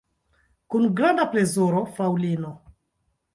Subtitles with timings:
[0.75, 2.51] Kun granda plezuro, fraŭlino!